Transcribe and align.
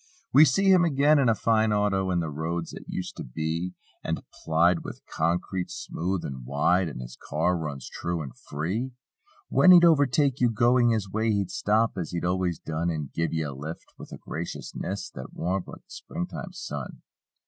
We 0.33 0.45
see 0.45 0.71
him 0.71 0.83
again, 0.83 1.19
in 1.19 1.29
a 1.29 1.35
fine 1.35 1.71
auto; 1.71 2.09
And 2.09 2.23
the 2.23 2.31
roads 2.31 2.71
that 2.71 2.85
used 2.89 3.15
to 3.17 3.23
be 3.23 3.75
And 4.03 4.23
plied 4.43 4.79
with 4.83 5.05
concrete, 5.05 5.69
smooth 5.69 6.25
and 6.25 6.43
wide. 6.43 6.89
And 6.89 7.01
his 7.01 7.15
car 7.15 7.55
runs 7.55 7.87
true 7.87 8.23
and 8.23 8.35
free. 8.35 8.93
When 9.49 9.69
he'd 9.69 9.85
overtake 9.85 10.39
you 10.39 10.49
going 10.49 10.89
his 10.89 11.07
way 11.11 11.29
He'd 11.29 11.51
stop 11.51 11.99
as 11.99 12.09
he'd 12.13 12.25
always 12.25 12.57
done 12.57 12.89
And 12.89 13.13
"give 13.13 13.31
ye 13.31 13.43
a 13.43 13.53
lift" 13.53 13.93
with 13.99 14.11
a 14.11 14.17
graciousness 14.17 15.11
That 15.11 15.33
warmed 15.35 15.67
like 15.67 15.83
the 15.85 15.91
springtime 15.91 16.51
sun. 16.51 17.03